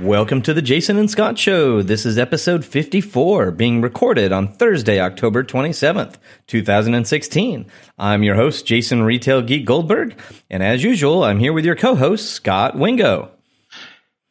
[0.00, 1.82] Welcome to the Jason and Scot Show.
[1.82, 6.14] This is episode 54, being recorded on Thursday, October 27th,
[6.46, 7.66] 2016.
[7.98, 11.94] I'm your host, Jason Retail Geek Goldberg, and as usual, I'm here with your co
[11.96, 13.30] host, Scot Wingo.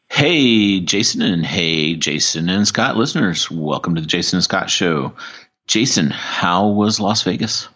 [0.09, 3.51] Hey, Jason, and hey, Jason and Scot listeners.
[3.51, 5.13] Welcome to the Jason and Scot Show.
[5.67, 7.69] Jason, how was Las Vegas?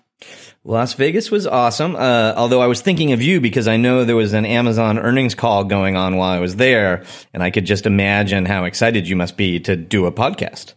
[0.66, 1.96] Las Vegas was awesome.
[1.96, 5.36] Uh, although I was thinking of you because I know there was an Amazon earnings
[5.36, 9.18] call going on while I was there, and I could just imagine how excited you
[9.18, 10.74] must be to do a podcast.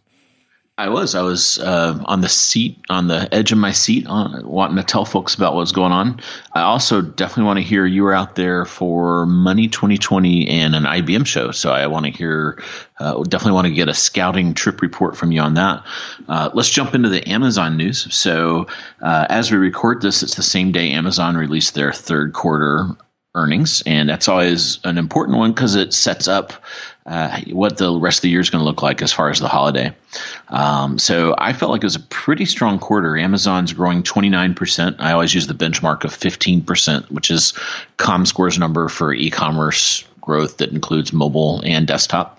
[0.79, 1.15] I was.
[1.15, 4.83] I was uh, on the seat, on the edge of my seat, on, wanting to
[4.83, 6.19] tell folks about what's going on.
[6.53, 10.83] I also definitely want to hear you were out there for Money 2020 and an
[10.83, 11.49] IBM show.
[11.49, 12.61] So I want to hear,
[12.99, 15.83] uh, definitely want to get a scouting trip report from you on that.
[16.29, 18.13] Uh, let's jump into the Amazon news.
[18.13, 18.67] So
[19.01, 22.95] uh, as we record this, it's the same day Amazon released their third quarter
[23.35, 26.53] earnings, and that's always an important one because it sets up
[27.05, 29.39] uh, what the rest of the year is going to look like as far as
[29.39, 29.93] the holiday.
[30.49, 33.17] Um, so I felt like it was a pretty strong quarter.
[33.17, 34.97] Amazon's growing 29%.
[34.99, 37.53] I always use the benchmark of 15%, which is
[37.97, 42.36] ComScore's number for e-commerce growth that includes mobile and desktop.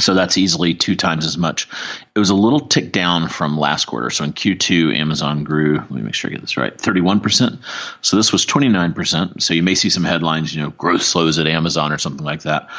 [0.00, 1.68] So that's easily two times as much.
[2.14, 4.10] It was a little tick down from last quarter.
[4.10, 7.58] So in Q2, Amazon grew, let me make sure I get this right, 31%.
[8.00, 9.42] So this was 29%.
[9.42, 12.42] So you may see some headlines, you know, growth slows at Amazon or something like
[12.42, 12.70] that.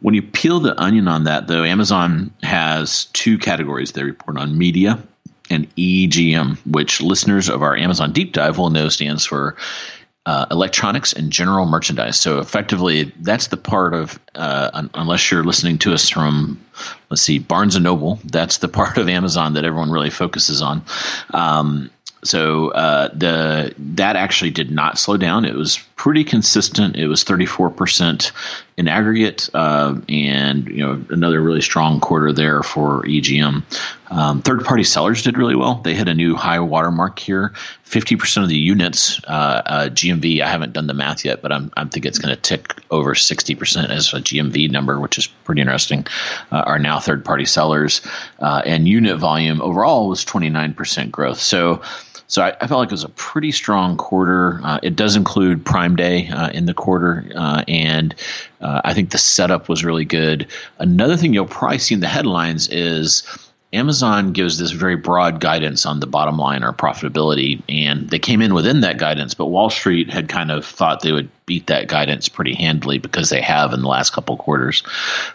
[0.00, 4.58] When you peel the onion on that, though, Amazon has two categories they report on
[4.58, 5.02] media
[5.48, 9.56] and EGM, which listeners of our Amazon deep dive will know stands for
[10.26, 12.18] uh, electronics and general merchandise.
[12.20, 16.60] So effectively, that's the part of uh, un- unless you're listening to us from,
[17.08, 18.18] let's see, Barnes and Noble.
[18.24, 20.82] That's the part of Amazon that everyone really focuses on.
[21.32, 21.90] Um,
[22.24, 25.44] so uh, the that actually did not slow down.
[25.44, 26.94] It was pretty consistent.
[26.96, 28.32] It was 34 percent
[28.76, 33.62] in aggregate, uh, and you know another really strong quarter there for EGM.
[34.08, 35.76] Um, third party sellers did really well.
[35.76, 37.54] They hit a new high watermark here.
[37.84, 40.42] 50 percent of the units uh, uh GMV.
[40.42, 43.54] I haven't done the math yet, but I'm I'm it's going to tick over 60
[43.54, 46.06] percent as a GMV number, which is pretty interesting.
[46.52, 48.02] Uh, are now third party sellers,
[48.38, 51.40] uh, and unit volume overall was 29 percent growth.
[51.40, 51.82] So
[52.28, 54.60] so I, I, felt like it was a pretty strong quarter.
[54.62, 58.14] Uh, it does include Prime Day uh, in the quarter, uh, and
[58.60, 60.48] uh, I think the setup was really good.
[60.78, 63.22] Another thing you'll probably see in the headlines is
[63.72, 68.40] Amazon gives this very broad guidance on the bottom line or profitability, and they came
[68.40, 71.86] in within that guidance, but Wall Street had kind of thought they would beat that
[71.86, 74.82] guidance pretty handily because they have in the last couple quarters.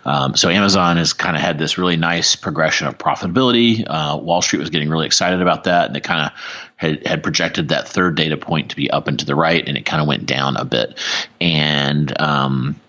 [0.05, 3.85] Um, so Amazon has kind of had this really nice progression of profitability.
[3.87, 7.23] Uh, Wall Street was getting really excited about that, and they kind of had, had
[7.23, 10.01] projected that third data point to be up and to the right, and it kind
[10.01, 10.97] of went down a bit.
[11.39, 12.79] And um,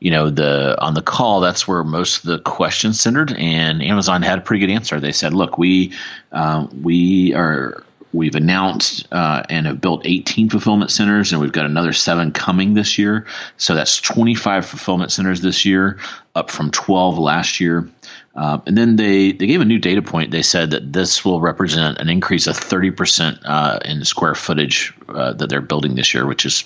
[0.00, 4.20] you know the on the call that's where most of the questions centered and amazon
[4.20, 5.00] had a pretty good answer.
[5.00, 5.92] They said look we
[6.32, 11.66] uh, we are we've announced uh, and have built 18 fulfillment centers and we've got
[11.66, 13.26] another seven coming this year.
[13.56, 15.98] So that's 25 fulfillment centers this year
[16.34, 17.88] up from 12 last year
[18.34, 20.30] uh, and then they, they gave a new data point.
[20.30, 25.34] They said that this will represent an increase of 30% uh, in square footage uh,
[25.34, 26.64] that they're building this year, which is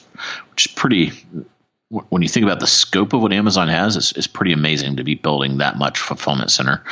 [0.51, 1.13] which is pretty
[1.91, 5.05] when you think about the scope of what Amazon has, it's, it's pretty amazing to
[5.05, 6.85] be building that much fulfillment center.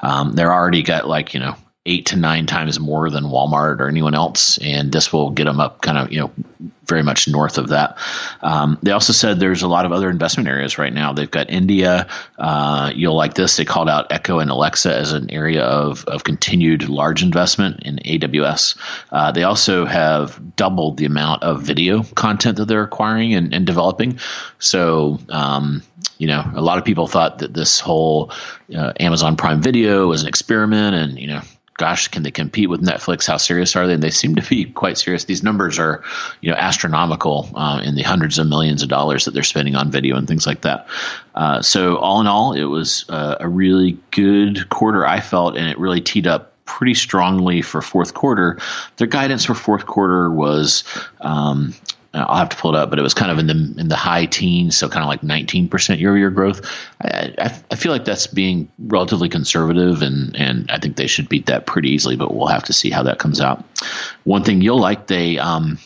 [0.00, 1.56] Um, they're already got like you know
[1.86, 5.60] eight to nine times more than Walmart or anyone else, and this will get them
[5.60, 6.32] up kind of you know
[6.86, 7.98] very much north of that.
[8.42, 11.12] Um, they also said there's a lot of other investment areas right now.
[11.12, 12.08] They've got India.
[12.38, 13.56] Uh, you'll like this.
[13.56, 17.96] They called out Echo and Alexa as an area of of continued large investment in
[17.96, 18.76] AWS.
[19.10, 23.66] Uh, they also have doubled the amount of video content that they're acquiring and, and
[23.66, 24.18] developing.
[24.58, 25.18] So.
[25.28, 25.82] Um,
[26.18, 28.30] you know, a lot of people thought that this whole
[28.74, 31.40] uh, Amazon Prime Video was an experiment, and you know,
[31.76, 33.26] gosh, can they compete with Netflix?
[33.26, 33.94] How serious are they?
[33.94, 35.24] And they seem to be quite serious.
[35.24, 36.02] These numbers are,
[36.40, 39.90] you know, astronomical uh, in the hundreds of millions of dollars that they're spending on
[39.90, 40.86] video and things like that.
[41.34, 45.68] Uh, so all in all, it was uh, a really good quarter, I felt, and
[45.68, 48.58] it really teed up pretty strongly for fourth quarter.
[48.96, 50.84] Their guidance for fourth quarter was
[51.20, 51.74] um,
[52.14, 53.96] I'll have to pull it up, but it was kind of in the in the
[53.96, 56.60] high teens, so kind of like 19% year over year growth.
[57.02, 61.28] I, I, I, feel like that's being relatively conservative, and and I think they should
[61.28, 62.16] beat that pretty easily.
[62.16, 63.64] But we'll have to see how that comes out.
[64.24, 65.78] One thing you'll like, they um,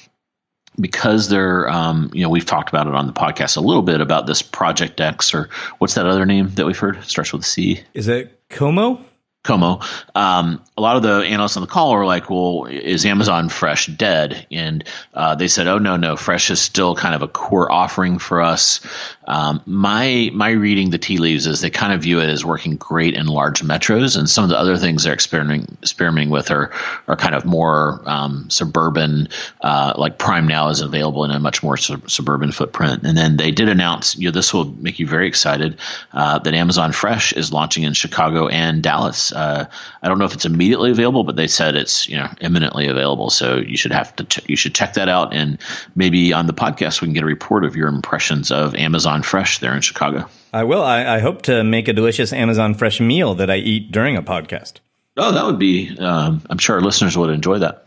[0.81, 4.01] because they're um, you know we've talked about it on the podcast a little bit
[4.01, 5.49] about this Project X or
[5.79, 7.83] what's that other name that we've heard starts with C.
[7.95, 9.05] Is it Como?
[9.49, 9.81] Como.
[10.15, 13.87] Um, a lot of the analysts on the call were like, "Well, is Amazon Fresh
[13.87, 14.85] dead?" And
[15.15, 18.43] uh, they said, "Oh no, no, Fresh is still kind of a core offering for
[18.43, 18.81] us."
[19.29, 22.77] Um, my my reading the tea leaves is they kind of view it as working
[22.77, 26.73] great in large metros, and some of the other things they're experimenting experimenting with are
[27.07, 29.29] are kind of more um, suburban.
[29.61, 33.37] Uh, like Prime Now is available in a much more su- suburban footprint, and then
[33.37, 35.77] they did announce, you know, this will make you very excited
[36.15, 39.31] uh, that Amazon Fresh is launching in Chicago and Dallas.
[39.31, 39.67] Uh,
[40.03, 43.29] I don't know if it's immediately available, but they said it's you know imminently available.
[43.29, 45.59] So you should have to ch- you should check that out, and
[45.95, 49.59] maybe on the podcast we can get a report of your impressions of Amazon Fresh
[49.59, 50.29] there in Chicago.
[50.53, 50.83] I will.
[50.83, 54.23] I, I hope to make a delicious Amazon Fresh meal that I eat during a
[54.23, 54.75] podcast.
[55.17, 55.97] Oh, that would be.
[55.99, 57.87] Um, I'm sure our listeners would enjoy that.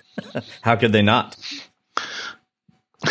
[0.62, 1.36] How could they not?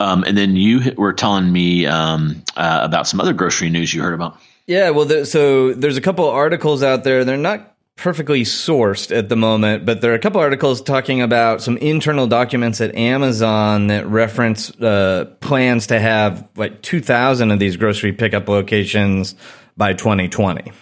[0.00, 4.02] um, and then you were telling me um, uh, about some other grocery news you
[4.02, 4.40] heard about.
[4.66, 7.24] Yeah, well, there, so there's a couple articles out there.
[7.24, 11.62] They're not perfectly sourced at the moment, but there are a couple articles talking about
[11.62, 17.76] some internal documents at Amazon that reference uh, plans to have like 2,000 of these
[17.76, 19.34] grocery pickup locations
[19.76, 20.72] by 2020.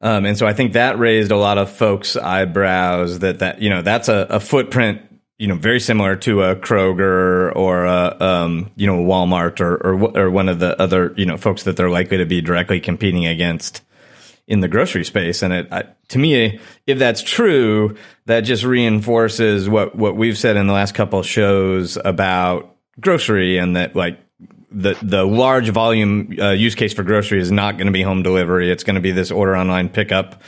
[0.00, 3.70] Um, and so I think that raised a lot of folks' eyebrows that that you
[3.70, 5.00] know that's a, a footprint
[5.38, 10.18] you know, very similar to a Kroger or a, um, you know, Walmart or, or,
[10.18, 13.26] or one of the other, you know, folks that they're likely to be directly competing
[13.26, 13.82] against
[14.46, 15.42] in the grocery space.
[15.42, 17.96] And it, I, to me, if that's true,
[18.26, 23.76] that just reinforces what, what we've said in the last couple shows about grocery and
[23.76, 24.18] that like
[24.70, 28.22] the, the large volume uh, use case for grocery is not going to be home
[28.22, 28.70] delivery.
[28.70, 30.42] It's going to be this order online pickup,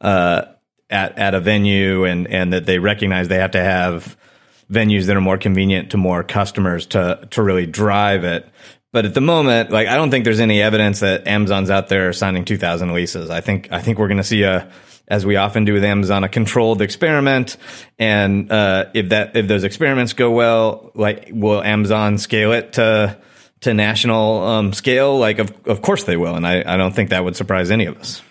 [0.00, 0.42] uh,
[0.88, 4.16] at, at a venue and, and that they recognize they have to have
[4.70, 8.48] venues that are more convenient to more customers to to really drive it.
[8.92, 12.12] But at the moment, like I don't think there's any evidence that Amazon's out there
[12.12, 13.30] signing 2,000 leases.
[13.30, 14.70] I think I think we're going to see a,
[15.06, 17.56] as we often do with Amazon, a controlled experiment.
[17.98, 23.16] And uh, if that if those experiments go well, like will Amazon scale it to
[23.60, 25.18] to national um, scale?
[25.18, 27.86] Like of of course they will, and I I don't think that would surprise any
[27.86, 28.22] of us.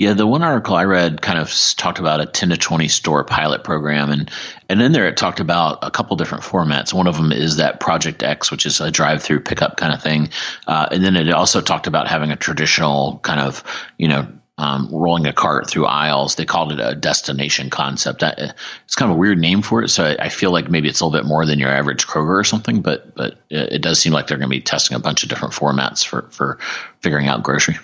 [0.00, 3.22] Yeah, the one article I read kind of talked about a 10 to 20 store
[3.22, 4.10] pilot program.
[4.10, 4.30] And,
[4.66, 6.94] and in there it talked about a couple different formats.
[6.94, 10.02] One of them is that Project X, which is a drive through pickup kind of
[10.02, 10.30] thing.
[10.66, 13.62] Uh, and then it also talked about having a traditional kind of,
[13.98, 14.26] you know,
[14.56, 16.34] um, rolling a cart through aisles.
[16.34, 18.22] They called it a destination concept.
[18.22, 21.00] It's kind of a weird name for it, so I, I, feel like maybe it's
[21.00, 22.82] a little bit more than your average Kroger or something.
[22.82, 25.54] But but it, does seem like they're going to be testing a bunch of different
[25.54, 26.58] formats for for
[27.00, 27.78] figuring out grocery.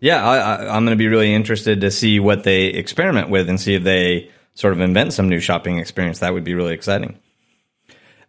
[0.00, 3.60] Yeah, I, am going to be really interested to see what they experiment with and
[3.60, 6.20] see if they sort of invent some new shopping experience.
[6.20, 7.18] That would be really exciting.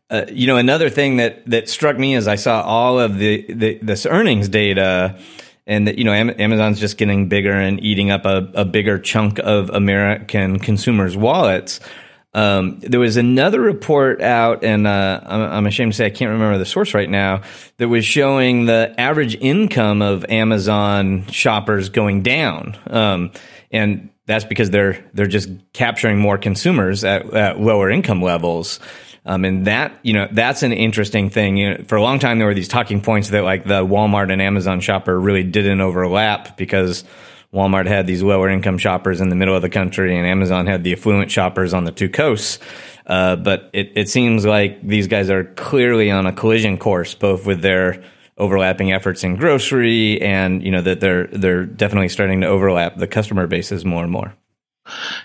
[0.09, 3.45] Uh, you know, another thing that that struck me as I saw all of the,
[3.53, 5.19] the this earnings data,
[5.67, 9.37] and that you know Amazon's just getting bigger and eating up a, a bigger chunk
[9.37, 11.79] of American consumers' wallets.
[12.33, 16.29] Um, there was another report out, and uh, I'm, I'm, ashamed to say I can't
[16.29, 17.41] remember the source right now,
[17.77, 22.77] that was showing the average income of Amazon shoppers going down.
[22.85, 23.31] Um,
[23.71, 28.79] and that's because they're they're just capturing more consumers at, at lower income levels.
[29.25, 31.57] Um, and that you know that's an interesting thing.
[31.57, 34.31] You know, for a long time there were these talking points that like the Walmart
[34.31, 37.03] and Amazon shopper really didn't overlap because
[37.53, 40.83] Walmart had these lower income shoppers in the middle of the country, and Amazon had
[40.83, 42.59] the affluent shoppers on the two coasts.
[43.07, 47.47] Uh, but it, it seems like these guys are clearly on a collision course, both
[47.47, 48.03] with their
[48.37, 53.07] overlapping efforts in grocery, and you know that they're they're definitely starting to overlap the
[53.07, 54.35] customer bases more and more.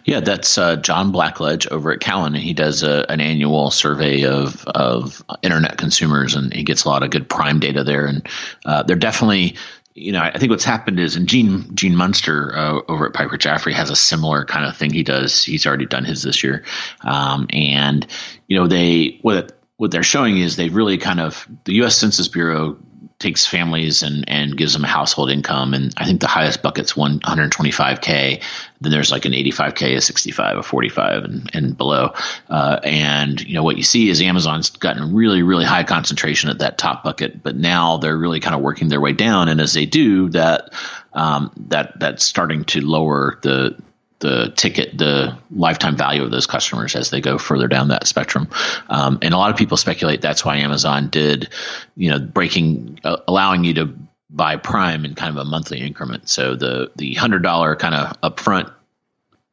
[0.05, 2.35] Yeah, that's uh, John Blackledge over at Cowen.
[2.35, 7.03] He does a, an annual survey of of internet consumers, and he gets a lot
[7.03, 8.07] of good Prime data there.
[8.07, 8.27] And
[8.65, 9.57] uh, they're definitely
[9.95, 13.39] you know, I think what's happened is, and Gene Gene Munster uh, over at Piper
[13.39, 14.93] Jaffray has a similar kind of thing.
[14.93, 15.45] He does.
[15.45, 16.65] He's already done his this year,
[17.03, 18.05] um, and
[18.49, 21.97] you know, they what what they're showing is they've really kind of the U.S.
[21.97, 22.77] Census Bureau
[23.25, 25.73] takes families and, and gives them a household income.
[25.73, 28.43] And I think the highest bucket's 125K.
[28.83, 32.13] Then there's like an 85K, a 65, a 45 and, and below.
[32.51, 36.59] Uh, and, you know, what you see is Amazon's gotten really, really high concentration at
[36.59, 39.49] that top bucket, but now they're really kind of working their way down.
[39.49, 40.75] And as they do that,
[41.15, 43.81] um, that, that's starting to lower the,
[44.25, 48.49] the ticket, the lifetime value of those customers as they go further down that spectrum.
[48.89, 51.51] Um, and a lot of people speculate that's why Amazon did,
[51.95, 53.95] you know, breaking, uh, allowing you to
[54.31, 56.31] buy Prime in kind of a monthly increment.
[56.31, 58.73] So the the hundred dollar kind of upfront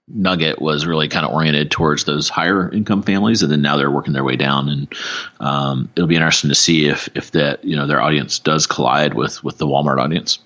[0.07, 3.91] nugget was really kind of oriented towards those higher income families, and then now they're
[3.91, 4.69] working their way down.
[4.69, 4.93] And
[5.41, 9.15] um, it'll be interesting to see if if that you know their audience does collide
[9.15, 10.39] with with the Walmart audience.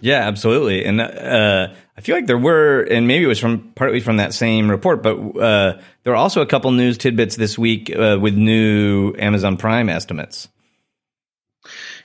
[0.00, 0.84] Yeah, absolutely.
[0.84, 4.32] And uh, I feel like there were, and maybe it was from partly from that
[4.32, 8.34] same report, but uh, there were also a couple news tidbits this week uh, with
[8.34, 10.48] new Amazon Prime estimates.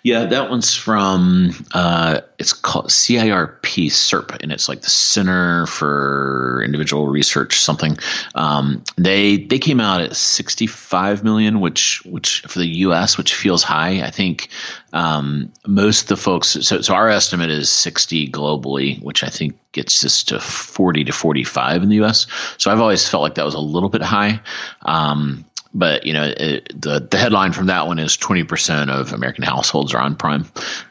[0.04, 6.62] Yeah, that one's from uh, it's called CIRP SERP, and it's like the Center for
[6.64, 7.98] Individual Research something.
[8.36, 13.18] Um, they they came out at 65 million, which which for the U.S.
[13.18, 14.02] which feels high.
[14.06, 14.50] I think
[14.94, 16.50] um, most of the folks.
[16.50, 21.12] So so our estimate is 60 globally, which I think gets us to 40 to
[21.12, 22.28] 45 in the U.S.
[22.58, 24.42] So I've always felt like that was a little bit high.
[24.84, 29.44] Um, but you know it, the the headline from that one is 20% of American
[29.44, 30.46] households are on Prime,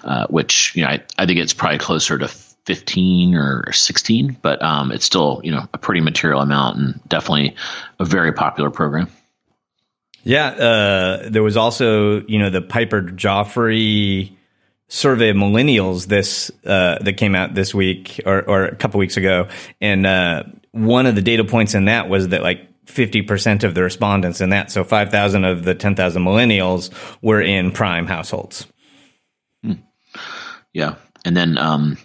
[0.05, 4.61] uh, which you know I, I think it's probably closer to 15 or 16, but
[4.61, 7.57] um, it's still you know a pretty material amount and definitely
[7.99, 9.09] a very popular program.
[10.25, 14.33] Yeah, uh, there was also you know the Piper Jaffray
[14.89, 19.17] survey of millennials this uh, that came out this week or, or a couple weeks
[19.17, 19.49] ago,
[19.81, 20.43] and uh,
[20.73, 24.51] one of the data points in that was that like 50% of the respondents in
[24.51, 24.71] that.
[24.71, 26.91] So 5,000 of the 10,000 millennials
[27.23, 28.67] were in prime households.
[29.63, 29.75] Hmm.
[30.73, 30.95] Yeah.
[31.25, 31.99] And then um,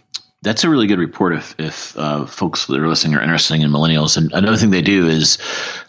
[0.43, 3.69] that's a really good report if, if uh, folks that are listening are interested in
[3.69, 4.17] millennials.
[4.17, 5.37] And another thing they do is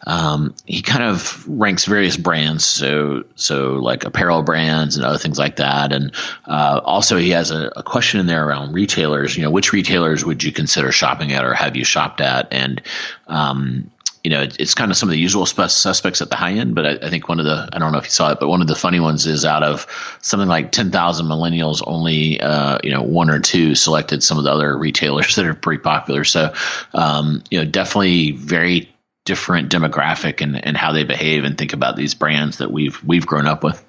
[0.06, 5.38] um, he kind of ranks various brands, so so like apparel brands and other things
[5.38, 5.92] like that.
[5.92, 6.12] And
[6.46, 9.34] uh, also he has a, a, question in there around retailers.
[9.36, 12.52] You know, which retailers would you consider shopping at or have you shopped at?
[12.52, 12.82] And
[13.28, 13.90] um,
[14.24, 16.86] you know, it's kind of some of the usual suspects at the high end, but
[16.86, 18.60] I, I, think one of the, I don't know if you saw it, but one
[18.60, 19.86] of the funny ones is out of
[20.22, 24.52] something like 10,000 millennials, only, uh, you know, one or two selected some of the
[24.52, 26.22] other retailers that are pretty popular.
[26.22, 26.54] So,
[26.94, 28.88] um, you know, definitely very
[29.24, 33.26] different demographic and, and how they behave and think about these brands that we've, we've
[33.26, 33.84] grown up with.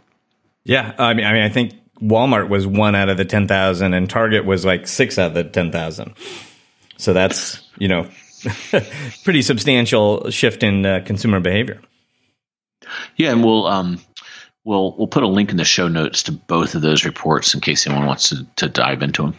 [0.63, 0.93] Yeah.
[0.97, 4.45] I mean, I mean, I think Walmart was one out of the 10,000 and Target
[4.45, 6.15] was like six out of the 10,000.
[6.97, 8.07] So that's, you know,
[9.23, 11.81] pretty substantial shift in uh, consumer behavior.
[13.15, 13.99] Yeah, and we'll um,
[14.63, 17.61] we'll we'll put a link in the show notes to both of those reports in
[17.61, 19.35] case anyone wants to, to dive into them.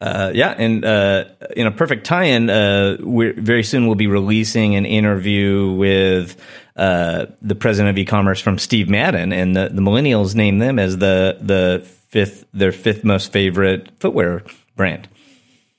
[0.00, 4.74] Uh, yeah, and uh, in a perfect tie-in, uh, we very soon we'll be releasing
[4.74, 6.40] an interview with
[6.76, 10.96] uh, the president of e-commerce from Steve Madden, and the, the millennials name them as
[10.98, 14.42] the the fifth their fifth most favorite footwear
[14.74, 15.06] brand.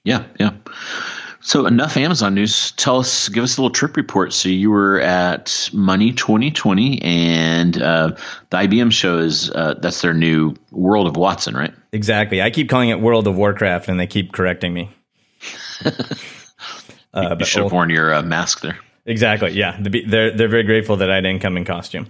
[0.04, 0.52] Yeah, yeah.
[1.44, 2.72] So enough Amazon news.
[2.74, 4.32] Tell us, give us a little trip report.
[4.32, 8.16] So you were at Money 2020, and uh,
[8.50, 11.74] the IBM show is uh, that's their new World of Watson, right?
[11.92, 12.42] Exactly.
[12.42, 14.92] I keep calling it World of Warcraft, and they keep correcting me.
[17.14, 18.78] uh, you should have worn your uh, mask there.
[19.06, 19.54] Exactly.
[19.54, 22.08] Yeah, they're they're very grateful that I didn't come in costume.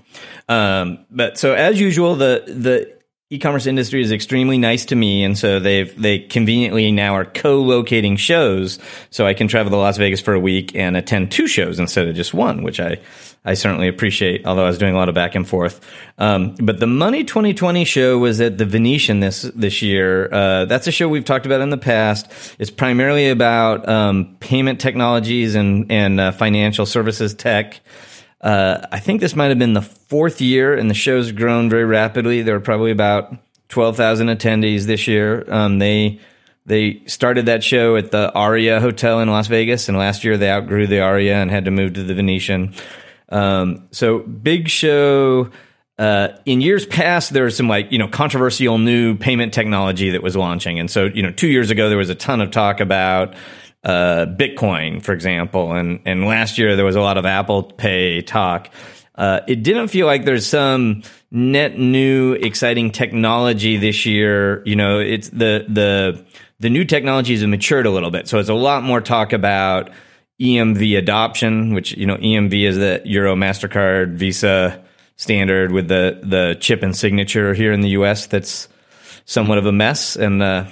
[0.49, 3.00] Um, but so as usual, the the
[3.31, 8.17] e-commerce industry is extremely nice to me and so they've they conveniently now are co-locating
[8.17, 8.77] shows.
[9.09, 12.09] So I can travel to Las Vegas for a week and attend two shows instead
[12.09, 12.99] of just one which I
[13.45, 15.79] I certainly appreciate although I was doing a lot of back and forth.
[16.17, 20.27] Um, but the Money 2020 show was at the Venetian this this year.
[20.31, 22.29] Uh, that's a show we've talked about in the past.
[22.59, 27.79] It's primarily about um, payment technologies and and uh, financial services tech
[28.41, 31.85] uh, I think this might have been the fourth year, and the show's grown very
[31.85, 32.41] rapidly.
[32.41, 33.35] There were probably about
[33.69, 35.45] twelve thousand attendees this year.
[35.47, 36.19] Um, they
[36.65, 40.49] they started that show at the Aria Hotel in Las Vegas, and last year they
[40.49, 42.73] outgrew the Aria and had to move to the Venetian.
[43.29, 45.49] Um, so big show.
[45.99, 50.23] Uh, in years past, there was some like you know controversial new payment technology that
[50.23, 52.79] was launching, and so you know two years ago there was a ton of talk
[52.79, 53.35] about
[53.83, 58.21] uh, Bitcoin, for example, and and last year there was a lot of Apple Pay
[58.21, 58.69] talk.
[59.15, 64.63] Uh, it didn't feel like there's some net new exciting technology this year.
[64.65, 66.25] You know, it's the the
[66.59, 69.89] the new technologies have matured a little bit, so it's a lot more talk about
[70.39, 74.83] EMV adoption, which you know EMV is the Euro Mastercard Visa
[75.15, 78.27] standard with the the chip and signature here in the U.S.
[78.27, 78.67] That's
[79.25, 80.65] somewhat of a mess, and uh,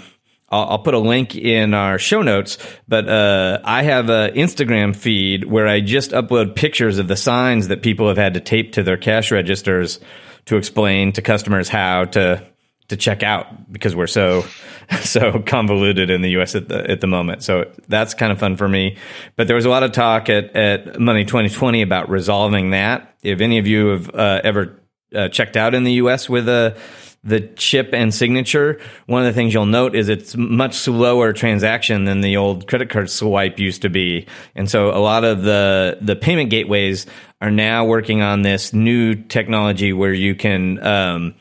[0.52, 4.96] I'll, I'll, put a link in our show notes, but uh, I have an Instagram
[4.96, 8.74] feed where I just upload pictures of the signs that people have had to tape
[8.74, 10.00] to their cash registers
[10.46, 12.44] to explain to customers how to
[12.90, 14.46] to check out because we're so
[15.02, 16.56] so convoluted in the U.S.
[16.56, 17.44] at the at the moment.
[17.44, 18.98] So that's kind of fun for me.
[19.36, 23.16] But there was a lot of talk at at Money 2020 about resolving that.
[23.22, 24.82] If any of you have uh, ever
[25.14, 26.28] uh, checked out in the U.S.
[26.30, 26.78] with a
[27.24, 32.06] the chip and signature, one of the things you'll note is it's much slower transaction
[32.06, 34.26] than the old credit card swipe used to be.
[34.56, 37.06] And so a lot of the, the payment gateways
[37.42, 41.36] are now working on this new technology where you can, um,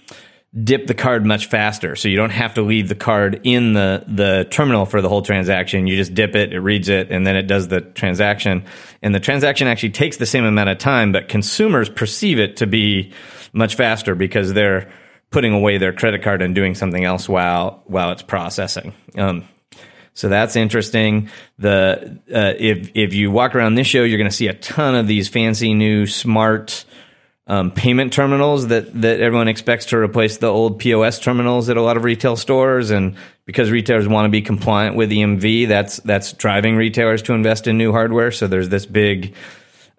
[0.65, 1.95] dip the card much faster.
[1.95, 5.23] So you don't have to leave the card in the, the terminal for the whole
[5.23, 5.87] transaction.
[5.87, 8.65] You just dip it, it reads it, and then it does the transaction.
[9.03, 12.67] And the transaction actually takes the same amount of time, but consumers perceive it to
[12.67, 13.13] be
[13.53, 14.91] much faster because they're
[15.31, 18.95] putting away their credit card and doing something else while while it's processing.
[19.17, 19.49] Um,
[20.15, 21.29] so that's interesting.
[21.59, 24.95] The uh, if if you walk around this show, you're going to see a ton
[24.95, 26.85] of these fancy new smart
[27.47, 31.83] um, payment terminals that that everyone expects to replace the old POS terminals at a
[31.83, 32.91] lot of retail stores.
[32.91, 37.69] And because retailers want to be compliant with EMV, that's that's driving retailers to invest
[37.69, 38.33] in new hardware.
[38.33, 39.35] So there's this big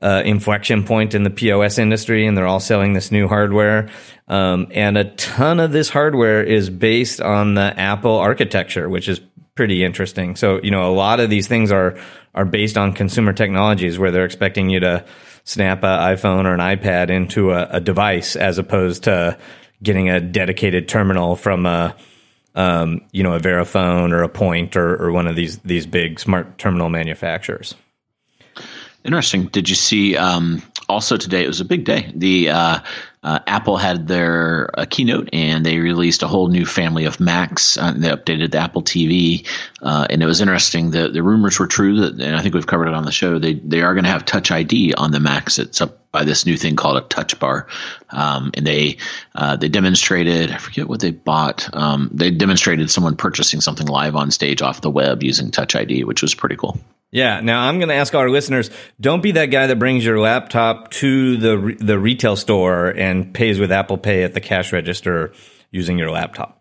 [0.01, 3.89] uh, inflection point in the POS industry, and they're all selling this new hardware.
[4.27, 9.19] Um, and a ton of this hardware is based on the Apple architecture, which is
[9.55, 10.35] pretty interesting.
[10.35, 11.97] So, you know, a lot of these things are
[12.33, 15.03] are based on consumer technologies where they're expecting you to
[15.43, 19.37] snap an iPhone or an iPad into a, a device as opposed to
[19.81, 21.95] getting a dedicated terminal from a
[22.55, 26.19] um, you know a Verifone or a Point or, or one of these these big
[26.19, 27.75] smart terminal manufacturers.
[29.03, 29.45] Interesting.
[29.45, 31.43] Did you see um, also today?
[31.43, 32.11] It was a big day.
[32.13, 32.79] The uh,
[33.23, 37.77] uh, Apple had their uh, keynote and they released a whole new family of Macs.
[37.77, 39.47] Uh, they updated the Apple TV,
[39.81, 40.91] uh, and it was interesting.
[40.91, 43.39] The the rumors were true, that, and I think we've covered it on the show.
[43.39, 45.59] They they are going to have Touch ID on the Macs.
[45.59, 47.67] It's up by this new thing called a Touch Bar,
[48.09, 48.97] um, and they
[49.33, 50.51] uh, they demonstrated.
[50.51, 51.69] I forget what they bought.
[51.73, 56.03] Um, they demonstrated someone purchasing something live on stage off the web using Touch ID,
[56.03, 56.77] which was pretty cool.
[57.11, 57.41] Yeah.
[57.41, 60.91] Now I'm going to ask our listeners: Don't be that guy that brings your laptop
[60.91, 65.33] to the re- the retail store and pays with Apple Pay at the cash register
[65.71, 66.59] using your laptop.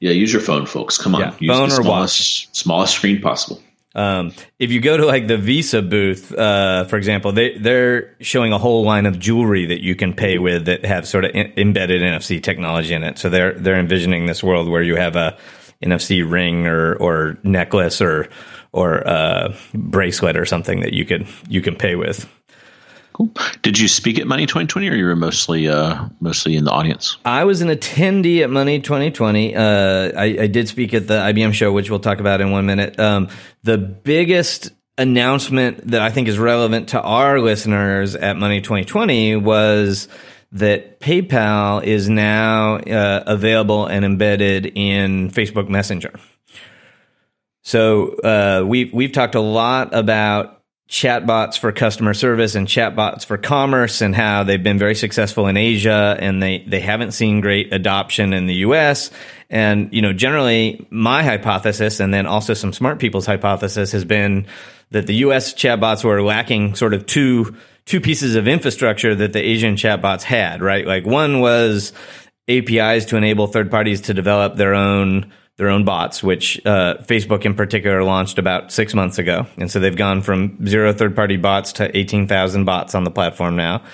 [0.00, 0.98] Yeah, use your phone, folks.
[0.98, 3.62] Come on, Yeah, use phone the or smallest, smallest screen possible.
[3.94, 8.52] Um, if you go to like the Visa booth, uh, for example, they they're showing
[8.52, 11.52] a whole line of jewelry that you can pay with that have sort of in-
[11.56, 13.18] embedded NFC technology in it.
[13.18, 15.36] So they're they're envisioning this world where you have a
[15.82, 18.28] NFC ring or or necklace or
[18.72, 22.28] or uh, bracelet or something that you could you can pay with.
[23.12, 23.30] Cool.
[23.62, 27.16] Did you speak at Money 2020, or you were mostly uh, mostly in the audience?
[27.24, 29.56] I was an attendee at Money 2020.
[29.56, 32.66] Uh, I, I, did speak at the IBM show, which we'll talk about in one
[32.66, 32.98] minute.
[32.98, 33.28] Um,
[33.62, 40.08] the biggest announcement that I think is relevant to our listeners at Money 2020 was
[40.52, 46.12] that PayPal is now uh, available and embedded in Facebook Messenger.
[47.62, 53.38] So uh, we've we've talked a lot about chatbots for customer service and chatbots for
[53.38, 57.72] commerce and how they've been very successful in Asia and they they haven't seen great
[57.72, 59.12] adoption in the US
[59.48, 64.48] and you know generally my hypothesis and then also some smart people's hypothesis has been
[64.90, 69.40] that the US chatbots were lacking sort of two two pieces of infrastructure that the
[69.40, 70.88] Asian chatbots had right?
[70.88, 71.92] Like one was
[72.48, 77.44] APIs to enable third parties to develop their own their own bots, which uh, Facebook
[77.44, 79.46] in particular launched about six months ago.
[79.58, 83.56] And so they've gone from zero third party bots to 18,000 bots on the platform
[83.56, 83.84] now.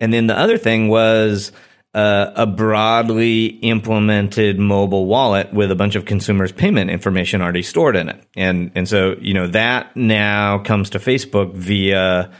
[0.00, 1.52] And then the other thing was
[1.92, 7.96] uh, a broadly implemented mobile wallet with a bunch of consumers' payment information already stored
[7.96, 8.24] in it.
[8.34, 12.30] And, and so, you know, that now comes to Facebook via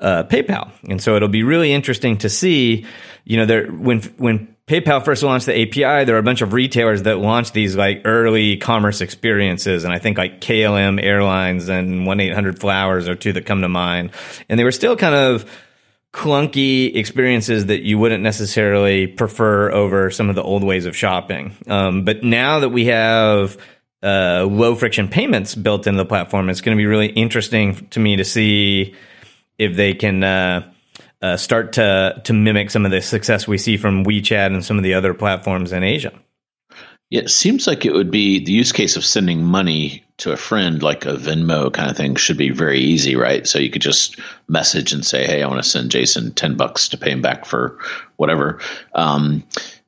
[0.00, 0.72] uh, PayPal.
[0.90, 2.86] And so it'll be really interesting to see,
[3.24, 6.52] you know, there, when, when PayPal first launched the API, there were a bunch of
[6.52, 9.84] retailers that launched these like early commerce experiences.
[9.84, 13.68] And I think like KLM Airlines and 1 800 Flowers are two that come to
[13.68, 14.10] mind.
[14.48, 15.48] And they were still kind of
[16.12, 21.54] clunky experiences that you wouldn't necessarily prefer over some of the old ways of shopping.
[21.68, 23.56] Um, but now that we have
[24.02, 28.00] uh, low friction payments built into the platform, it's going to be really interesting to
[28.00, 28.96] me to see
[29.58, 30.24] if they can.
[30.24, 30.72] Uh,
[31.26, 34.78] uh, start to to mimic some of the success we see from WeChat and some
[34.78, 36.12] of the other platforms in Asia.
[37.10, 40.36] Yeah, it seems like it would be the use case of sending money to a
[40.36, 43.46] friend, like a Venmo kind of thing, should be very easy, right?
[43.46, 46.88] So you could just message and say, "Hey, I want to send Jason ten bucks
[46.90, 47.78] to pay him back for
[48.16, 48.60] whatever."
[48.94, 49.44] Um,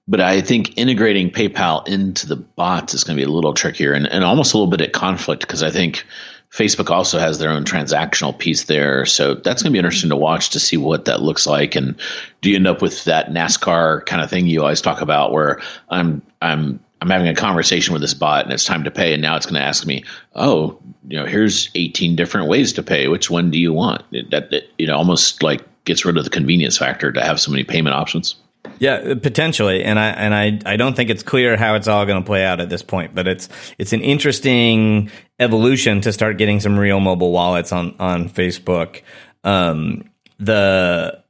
[0.07, 3.93] but I think integrating PayPal into the bots is going to be a little trickier
[3.93, 6.07] and, and almost a little bit at conflict because I think
[6.53, 9.05] Facebook also has their own transactional piece there.
[9.05, 11.77] So that's going to be interesting to watch to see what that looks like.
[11.77, 11.97] And
[12.41, 15.61] do you end up with that NASCAR kind of thing you always talk about where
[15.91, 19.23] I'm, I'm I'm having a conversation with this bot and it's time to pay, and
[19.23, 23.09] now it's going to ask me, "Oh, you know, here's 18 different ways to pay.
[23.09, 27.13] Which one do you want?" That it, almost like gets rid of the convenience factor
[27.13, 28.35] to have so many payment options.
[28.79, 32.23] Yeah, potentially, and I and I I don't think it's clear how it's all going
[32.23, 36.61] to play out at this point, but it's it's an interesting evolution to start getting
[36.61, 39.03] some real mobile wallets on on Facebook.
[39.43, 41.25] Um, the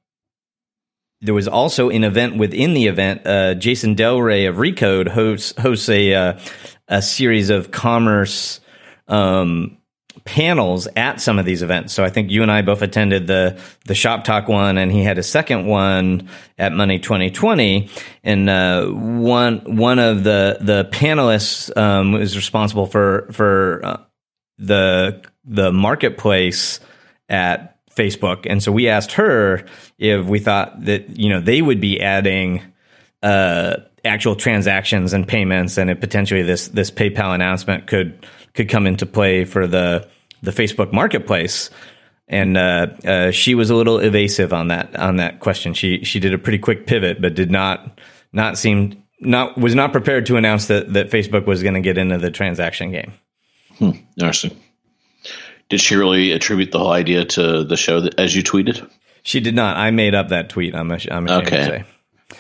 [1.21, 3.27] there was also an event within the event.
[3.27, 6.38] Uh, Jason Del Rey of Recode hosts hosts a uh,
[6.87, 8.61] a series of commerce
[9.09, 9.78] um,
[10.29, 11.95] panels at some of these events.
[11.95, 15.17] So I think you and I both attended the the Shoptalk one, and he had
[15.17, 17.88] a second one at Money 2020.
[18.25, 23.97] And uh, one one of the the panelists um, was responsible for for uh,
[24.59, 26.79] the the marketplace
[27.31, 29.64] at Facebook, and so we asked her
[29.99, 32.62] if we thought that you know they would be adding
[33.23, 38.87] uh, actual transactions and payments, and if potentially this this PayPal announcement could could come
[38.87, 40.07] into play for the
[40.42, 41.70] the Facebook Marketplace.
[42.29, 45.72] And uh, uh, she was a little evasive on that on that question.
[45.72, 48.01] She she did a pretty quick pivot, but did not
[48.33, 51.96] not seem not was not prepared to announce that that Facebook was going to get
[51.96, 53.12] into the transaction game.
[53.79, 54.59] Hmm, interesting.
[55.68, 58.90] Did she really attribute the whole idea to the show that, as you tweeted?
[59.22, 59.77] She did not.
[59.77, 60.74] I made up that tweet.
[60.74, 61.57] I'm, I'm okay.
[61.57, 61.85] to say.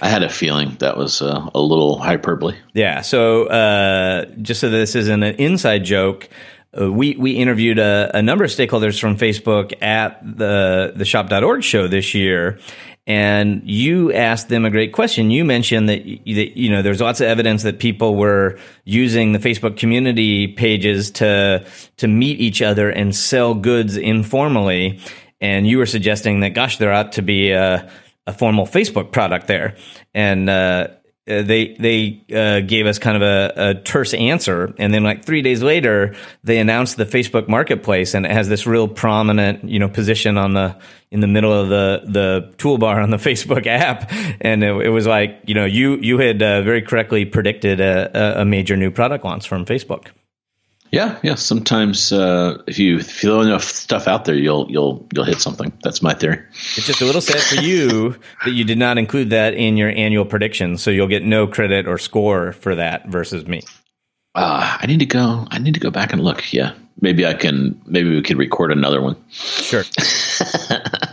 [0.00, 2.56] I had a feeling that was uh, a little hyperbole.
[2.74, 3.00] Yeah.
[3.00, 6.28] So uh, just so this isn't an inside joke,
[6.78, 11.62] uh, we we interviewed a, a, number of stakeholders from Facebook at the the shop.org
[11.62, 12.58] show this year,
[13.06, 15.30] and you asked them a great question.
[15.30, 19.38] You mentioned that, that you know there's lots of evidence that people were using the
[19.38, 21.64] Facebook community pages to
[21.96, 25.00] to meet each other and sell goods informally,
[25.40, 27.90] and you were suggesting that gosh, there ought to be a
[28.26, 29.74] a formal Facebook product there,
[30.12, 30.88] and uh,
[31.28, 35.24] uh, they they uh, gave us kind of a, a, terse answer, and then like
[35.24, 39.78] three days later, they announced the Facebook Marketplace, and it has this real prominent you
[39.78, 40.76] know position on the
[41.10, 44.10] in the middle of the the toolbar on the Facebook app,
[44.40, 48.40] and it, it was like you know you you had uh, very correctly predicted a,
[48.40, 50.08] a major new product launch from Facebook.
[50.90, 51.34] Yeah, yeah.
[51.34, 55.72] Sometimes uh, if you throw enough stuff out there, you'll you'll you'll hit something.
[55.82, 56.42] That's my theory.
[56.76, 59.90] It's just a little sad for you that you did not include that in your
[59.90, 63.62] annual prediction, so you'll get no credit or score for that versus me.
[64.34, 65.46] Uh, I need to go.
[65.50, 66.52] I need to go back and look.
[66.52, 67.80] Yeah, maybe I can.
[67.86, 69.16] Maybe we could record another one.
[69.30, 69.84] Sure.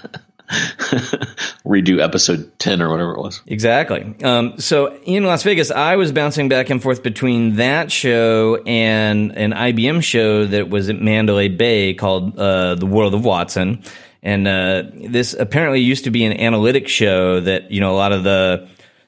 [1.81, 3.41] redo episode 10 or whatever it was.
[3.47, 4.15] Exactly.
[4.23, 9.35] Um, so in Las Vegas, I was bouncing back and forth between that show and
[9.37, 13.83] an IBM show that was at Mandalay Bay called uh, The World of Watson.
[14.23, 18.11] And uh, this apparently used to be an analytics show that, you know, a lot
[18.11, 18.67] of the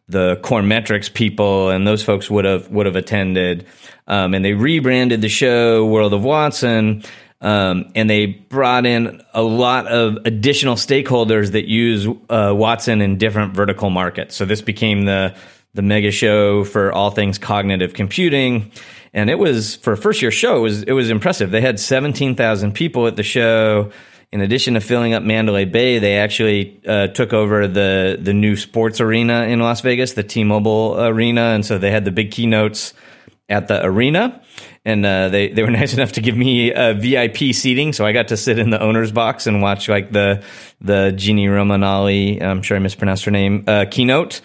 [0.09, 3.65] the core metrics people and those folks would have would have attended.
[4.07, 7.03] Um, and they rebranded the show World of Watson
[7.41, 13.17] um, and they brought in a lot of additional stakeholders that use uh, Watson in
[13.17, 14.35] different vertical markets.
[14.35, 15.35] So this became the
[15.73, 18.71] the mega show for all things cognitive computing,
[19.13, 20.57] and it was for a first year show.
[20.57, 21.51] It was it was impressive.
[21.51, 23.91] They had seventeen thousand people at the show.
[24.29, 28.57] In addition to filling up Mandalay Bay, they actually uh, took over the the new
[28.57, 32.93] sports arena in Las Vegas, the T-Mobile Arena, and so they had the big keynotes
[33.49, 34.41] at the arena
[34.87, 38.13] and uh, they they were nice enough to give me a VIP seating, so I
[38.13, 40.43] got to sit in the owner's box and watch like the
[40.79, 44.41] the Ginni Romanelli, I'm sure I mispronounced her name, uh, keynote,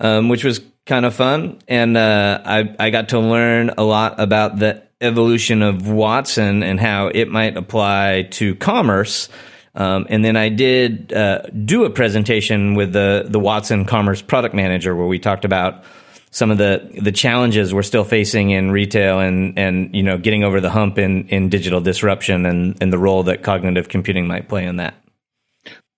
[0.00, 4.18] um, which was kind of fun, and uh, I I got to learn a lot
[4.18, 9.28] about the evolution of Watson and how it might apply to commerce.
[9.74, 14.54] Um, and then I did uh, do a presentation with the the Watson Commerce Product
[14.54, 15.84] Manager where we talked about
[16.32, 20.42] some of the the challenges we're still facing in retail and and you know getting
[20.42, 24.48] over the hump in in digital disruption and and the role that cognitive computing might
[24.48, 24.94] play in that.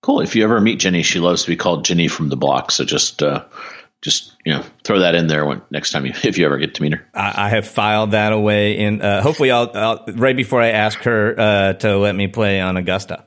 [0.03, 0.21] Cool.
[0.21, 2.69] If you ever meet Jenny, she loves to be called Jenny from the block.
[2.69, 3.45] So just uh,
[4.01, 6.75] just you know throw that in there when next time you if you ever get
[6.75, 7.07] to meet her.
[7.13, 9.01] I, I have filed that away in.
[9.01, 12.75] Uh, hopefully, I'll, I'll, right before I ask her uh, to let me play on
[12.77, 13.23] Augusta.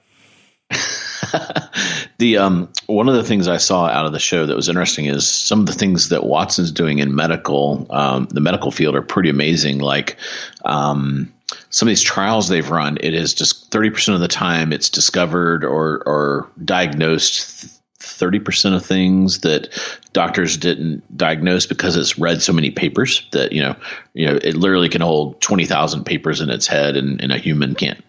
[2.18, 5.06] the um, one of the things I saw out of the show that was interesting
[5.06, 9.02] is some of the things that Watson's doing in medical, um, the medical field, are
[9.02, 9.78] pretty amazing.
[9.78, 10.16] Like
[10.64, 11.32] um,
[11.70, 14.90] some of these trials they've run, it is just thirty percent of the time it's
[14.90, 17.74] discovered or or diagnosed.
[18.00, 19.68] 30% of things that
[20.12, 23.74] doctors didn't diagnose because it's read so many papers that you know
[24.14, 27.74] you know it literally can hold 20,000 papers in its head and, and a human
[27.74, 28.02] can't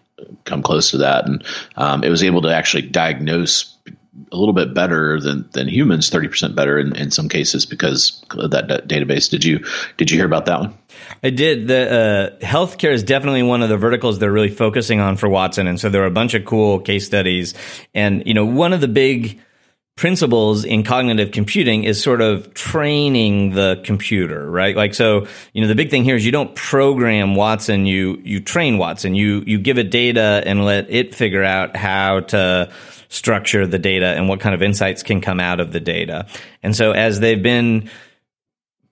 [0.44, 1.26] come close to that.
[1.26, 1.44] And
[1.76, 3.76] um, it was able to actually diagnose
[4.32, 8.22] a little bit better than than humans, thirty percent better in, in some cases because
[8.30, 9.30] of that d- database.
[9.30, 9.64] Did you
[9.96, 10.78] did you hear about that one?
[11.22, 11.68] I did.
[11.68, 15.66] The uh, healthcare is definitely one of the verticals they're really focusing on for Watson,
[15.66, 17.54] and so there are a bunch of cool case studies.
[17.94, 19.40] And you know, one of the big
[19.96, 24.74] principles in cognitive computing is sort of training the computer, right?
[24.74, 28.40] Like so, you know, the big thing here is you don't program Watson, you you
[28.40, 29.14] train Watson.
[29.14, 32.72] You you give it data and let it figure out how to
[33.10, 36.26] structure the data and what kind of insights can come out of the data.
[36.62, 37.90] And so as they've been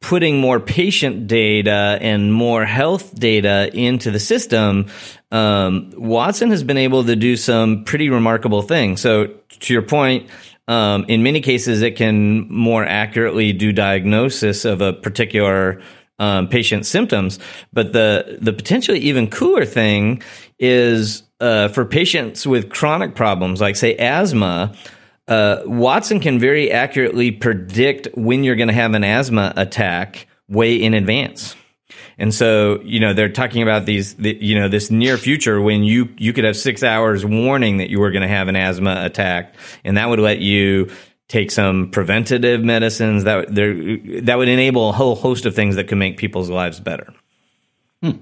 [0.00, 4.86] putting more patient data and more health data into the system,
[5.30, 9.00] um, Watson has been able to do some pretty remarkable things.
[9.00, 9.28] So
[9.60, 10.28] to your point,
[10.66, 15.80] um, in many cases, it can more accurately do diagnosis of a particular
[16.18, 16.48] um,
[16.82, 17.38] symptoms.
[17.72, 20.22] But the the potentially even cooler thing
[20.58, 24.74] is uh, for patients with chronic problems, like say asthma.
[25.26, 30.74] Uh, Watson can very accurately predict when you're going to have an asthma attack way
[30.74, 31.54] in advance.
[32.18, 35.84] And so, you know, they're talking about these, the, you know, this near future when
[35.84, 39.02] you, you could have six hours warning that you were going to have an asthma
[39.04, 39.54] attack.
[39.84, 40.90] And that would let you
[41.28, 45.98] take some preventative medicines that that would enable a whole host of things that could
[45.98, 47.12] make people's lives better.
[48.02, 48.12] Hmm.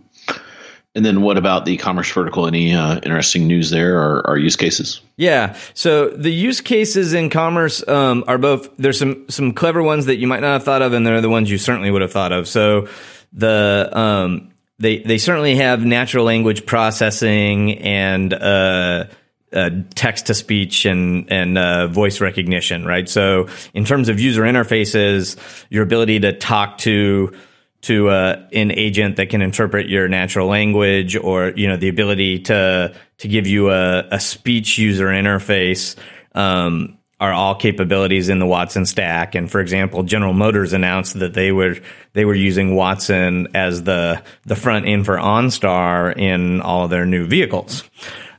[0.97, 2.47] And then what about the e-commerce vertical?
[2.47, 5.03] Any uh, interesting news there or, or, use cases?
[5.17, 5.57] Yeah.
[5.75, 10.17] So the use cases in commerce um, are both, there's some, some clever ones that
[10.17, 12.33] you might not have thought of, and they're the ones you certainly would have thought
[12.33, 12.49] of.
[12.49, 12.89] So
[13.37, 19.05] the um, they they certainly have natural language processing and uh,
[19.53, 23.09] uh, text to speech and and uh, voice recognition, right?
[23.09, 25.37] So in terms of user interfaces,
[25.71, 27.37] your ability to talk to
[27.87, 32.41] to uh, an agent that can interpret your natural language, or you know the ability
[32.41, 35.97] to to give you a, a speech user interface.
[36.35, 39.35] Um, are all capabilities in the Watson stack.
[39.35, 41.77] And for example, General Motors announced that they were
[42.13, 47.07] they were using Watson as the the front end for OnStar in all of their
[47.07, 47.83] new vehicles.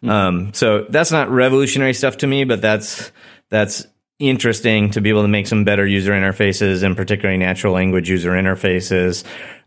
[0.03, 0.09] Mm-hmm.
[0.09, 3.11] Um, so that's not revolutionary stuff to me, but that's
[3.49, 3.87] that's
[4.19, 8.31] interesting to be able to make some better user interfaces and particularly natural language user
[8.31, 9.23] interfaces.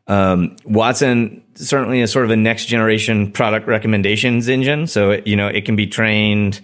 [0.06, 4.86] Um, Watson certainly is sort of a next generation product recommendations engine.
[4.86, 6.60] So, it, you know, it can be trained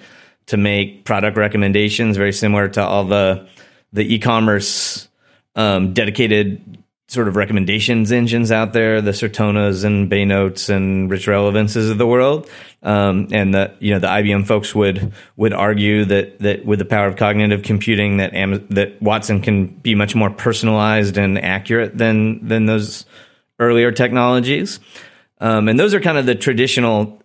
[0.47, 3.47] to make product recommendations, very similar to all the
[3.93, 5.09] the e-commerce
[5.55, 11.89] um, dedicated sort of recommendations engines out there, the Certonas and Baynotes and Rich Relevances
[11.89, 12.49] of the world.
[12.83, 16.85] Um, and the you know the IBM folks would would argue that that with the
[16.85, 21.97] power of cognitive computing that Am- that Watson can be much more personalized and accurate
[21.97, 23.07] than than those
[23.59, 24.81] earlier technologies.
[25.41, 27.23] Um, and those are kind of the traditional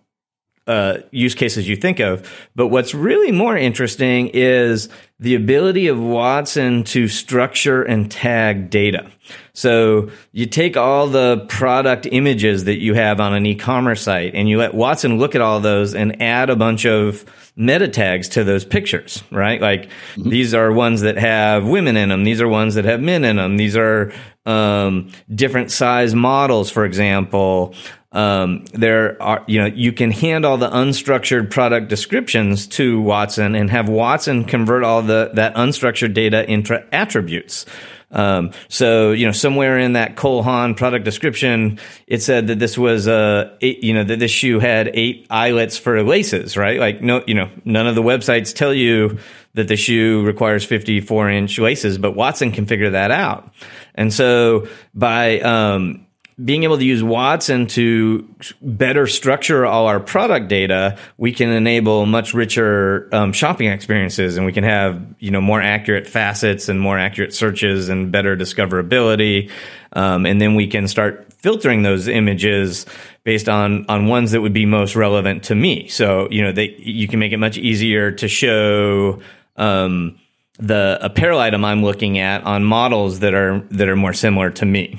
[0.66, 2.30] uh, use cases you think of.
[2.54, 9.10] But what's really more interesting is the ability of Watson to structure and tag data.
[9.54, 14.48] So you take all the product images that you have on an e-commerce site and
[14.48, 18.44] you let Watson look at all those and add a bunch of meta tags to
[18.44, 19.60] those pictures, right?
[19.60, 20.30] Like mm-hmm.
[20.30, 22.24] these are ones that have women in them.
[22.24, 23.56] These are ones that have men in them.
[23.56, 24.12] These are
[24.46, 27.74] um, different size models, for example.
[28.12, 33.54] Um, there are, you know, you can hand all the unstructured product descriptions to Watson
[33.54, 37.64] and have Watson convert all the that unstructured data into attributes.
[38.10, 42.76] Um, so you know, somewhere in that Cole Haan product description, it said that this
[42.76, 46.78] was a, eight, you know, that this shoe had eight eyelets for laces, right?
[46.78, 49.18] Like no, you know, none of the websites tell you
[49.54, 53.50] that the shoe requires 54 inch laces, but Watson can figure that out.
[53.94, 56.06] And so by, um,
[56.42, 58.28] being able to use Watson to
[58.62, 64.46] better structure all our product data, we can enable much richer um, shopping experiences, and
[64.46, 69.50] we can have you know more accurate facets and more accurate searches and better discoverability.
[69.92, 72.86] Um, and then we can start filtering those images
[73.24, 75.88] based on on ones that would be most relevant to me.
[75.88, 79.20] So you know they you can make it much easier to show.
[79.56, 80.18] Um,
[80.58, 84.66] the apparel item I'm looking at on models that are that are more similar to
[84.66, 84.98] me.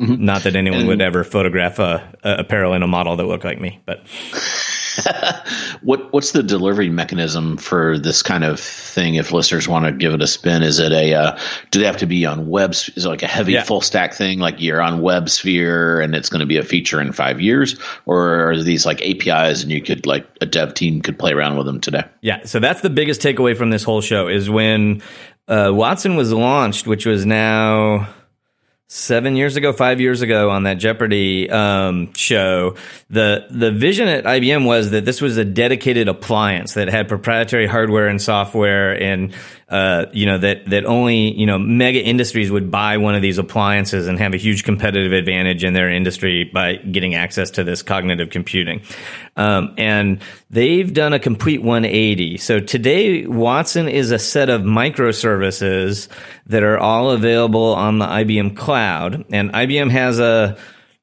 [0.00, 0.24] Mm-hmm.
[0.24, 3.44] Not that anyone and, would ever photograph a, a, apparel in a model that looked
[3.44, 4.00] like me, but
[5.82, 9.16] what what's the delivery mechanism for this kind of thing?
[9.16, 11.38] If listeners want to give it a spin, is it a uh,
[11.70, 12.70] do they have to be on web?
[12.72, 13.62] Is it like a heavy yeah.
[13.62, 17.12] full stack thing, like you're on WebSphere and it's going to be a feature in
[17.12, 21.18] five years, or are these like APIs and you could like a dev team could
[21.18, 22.04] play around with them today?
[22.22, 25.02] Yeah, so that's the biggest takeaway from this whole show is when
[25.46, 28.08] uh, Watson was launched, which was now
[28.92, 32.74] seven years ago, five years ago on that Jeopardy um, show,
[33.08, 37.68] the the vision at IBM was that this was a dedicated appliance that had proprietary
[37.68, 39.32] hardware and software, and
[39.68, 43.38] uh, you know that that only you know mega industries would buy one of these
[43.38, 47.82] appliances and have a huge competitive advantage in their industry by getting access to this
[47.82, 48.82] cognitive computing.
[49.36, 52.38] Um, and they've done a complete 180.
[52.38, 56.08] So today, Watson is a set of microservices
[56.50, 59.24] that are all available on the IBM cloud.
[59.30, 60.58] And IBM has a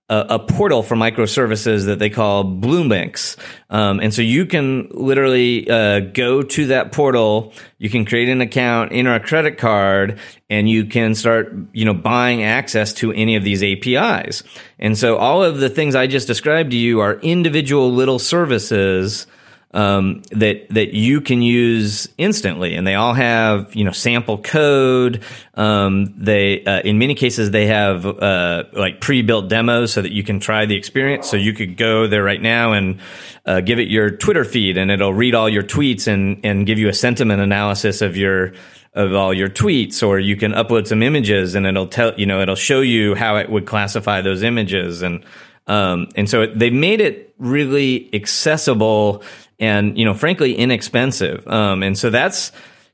[0.10, 3.36] a, a, portal for microservices that they call Bluemix.
[3.70, 7.54] Um, and so you can literally uh, go to that portal.
[7.78, 11.94] You can create an account, enter a credit card, and you can start, you know,
[11.94, 14.44] buying access to any of these APIs.
[14.80, 19.28] And so all of the things I just described to you are individual little services
[19.78, 25.22] um, that that you can use instantly, and they all have you know sample code.
[25.54, 30.24] Um, they uh, in many cases they have uh, like pre-built demos so that you
[30.24, 31.30] can try the experience.
[31.30, 33.00] So you could go there right now and
[33.46, 36.80] uh, give it your Twitter feed, and it'll read all your tweets and and give
[36.80, 38.54] you a sentiment analysis of your
[38.96, 42.42] of all your tweets or you can upload some images and it'll tell you know
[42.42, 45.24] it'll show you how it would classify those images and
[45.68, 49.22] um, and so they made it really accessible
[49.60, 52.52] and you know frankly inexpensive um, and so that's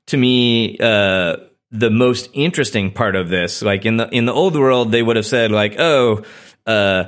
[0.07, 1.37] to me uh,
[1.71, 5.15] the most interesting part of this like in the in the old world they would
[5.15, 6.23] have said like oh
[6.65, 7.05] uh,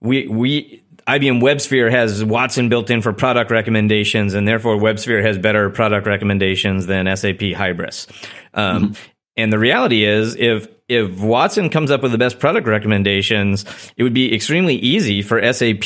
[0.00, 5.38] we we IBM WebSphere has Watson built in for product recommendations, and therefore WebSphere has
[5.38, 8.06] better product recommendations than SAP Hybris.
[8.52, 9.02] Um, mm-hmm.
[9.38, 13.64] And the reality is, if if Watson comes up with the best product recommendations,
[13.96, 15.84] it would be extremely easy for SAP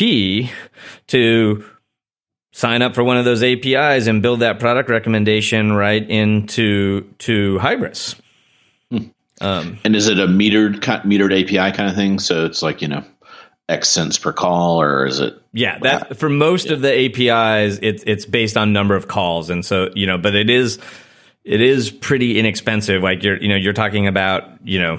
[1.08, 1.64] to
[2.52, 7.58] sign up for one of those APIs and build that product recommendation right into to
[7.58, 8.14] Hybris.
[8.90, 8.98] Hmm.
[9.40, 12.18] Um, and is it a metered metered API kind of thing?
[12.18, 13.04] So it's like you know
[13.68, 15.34] X cents per call, or is it?
[15.52, 16.74] Yeah, that for most yeah.
[16.74, 20.34] of the APIs, it's it's based on number of calls, and so you know, but
[20.34, 20.78] it is
[21.44, 23.02] it is pretty inexpensive.
[23.02, 24.98] Like you're you know you're talking about you know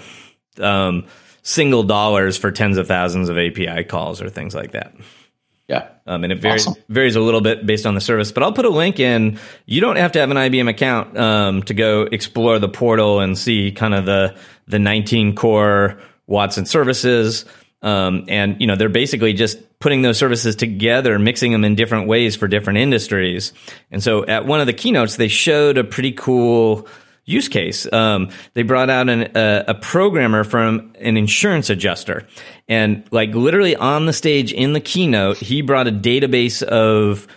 [0.60, 1.06] um,
[1.44, 4.94] single dollars for tens of thousands of API calls or things like that.
[5.74, 5.88] Yeah.
[6.06, 6.84] Um, and it varies awesome.
[6.90, 9.40] varies a little bit based on the service, but I'll put a link in.
[9.66, 13.38] You don't have to have an IBM account um, to go explore the portal and
[13.38, 14.36] see kind of the
[14.68, 17.46] the 19 core Watson services.
[17.82, 22.08] Um, and you know they're basically just putting those services together, mixing them in different
[22.08, 23.52] ways for different industries.
[23.92, 26.88] And so at one of the keynotes, they showed a pretty cool
[27.26, 27.92] use case.
[27.92, 32.28] Um, they brought out an, a, a programmer from an insurance adjuster,
[32.68, 37.28] and like literally on the stage in the keynote, he brought a database of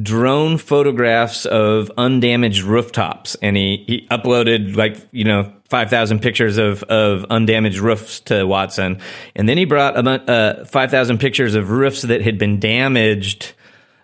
[0.00, 6.82] drone photographs of undamaged rooftops, and he he uploaded like you know 5,000 pictures of,
[6.84, 9.00] of undamaged roofs to Watson.
[9.36, 13.52] And then he brought uh, 5,000 pictures of roofs that had been damaged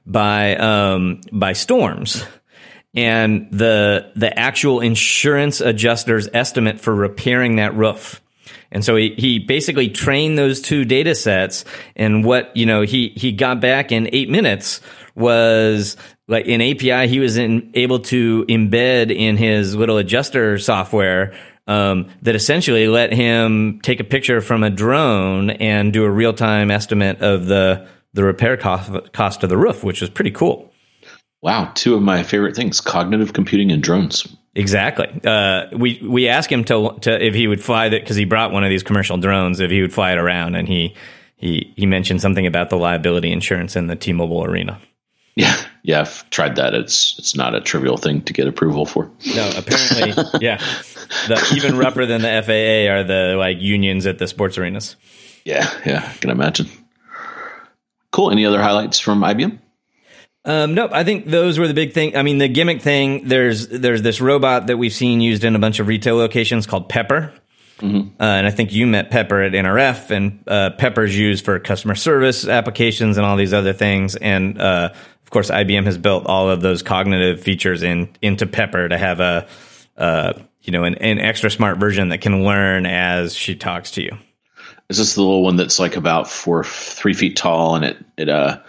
[0.05, 2.23] by, um, by storms
[2.95, 8.21] and the the actual insurance adjuster's estimate for repairing that roof.
[8.71, 13.13] And so he, he basically trained those two data sets and what, you know, he,
[13.17, 14.81] he got back in eight minutes
[15.15, 21.35] was like in API, he was in, able to embed in his little adjuster software
[21.69, 26.33] um, that essentially let him take a picture from a drone and do a real
[26.33, 30.73] time estimate of the the repair cost, cost of the roof, which was pretty cool.
[31.45, 34.27] Wow, two of my favorite things: cognitive computing and drones.
[34.55, 35.09] Exactly.
[35.27, 38.51] Uh, we we asked him to, to if he would fly that because he brought
[38.51, 39.61] one of these commercial drones.
[39.61, 40.95] If he would fly it around, and he
[41.37, 44.81] he he mentioned something about the liability insurance in the T-Mobile arena.
[45.37, 46.73] Yeah, yeah, I've tried that.
[46.73, 49.11] It's it's not a trivial thing to get approval for.
[49.37, 50.63] No, apparently, yeah.
[51.29, 54.97] The, even rougher than the FAA are the like unions at the sports arenas.
[55.45, 56.69] Yeah, yeah, I can imagine.
[58.13, 58.31] Cool.
[58.31, 59.59] Any other highlights from IBM?
[60.45, 60.91] Um, nope.
[60.93, 62.17] I think those were the big thing.
[62.17, 63.29] I mean, the gimmick thing.
[63.29, 66.89] There's there's this robot that we've seen used in a bunch of retail locations called
[66.91, 67.33] Pepper,
[67.79, 68.09] mm-hmm.
[68.21, 71.95] uh, and I think you met Pepper at NRF, and uh, Pepper's used for customer
[71.95, 74.17] service applications and all these other things.
[74.17, 78.87] And uh, of course, IBM has built all of those cognitive features in into Pepper
[78.87, 79.49] to have a
[79.97, 84.03] uh, you know an, an extra smart version that can learn as she talks to
[84.03, 84.19] you.
[84.91, 88.29] Is this the little one that's like about four three feet tall and it it
[88.29, 88.61] uh